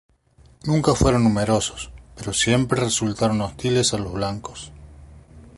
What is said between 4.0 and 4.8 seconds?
blancos.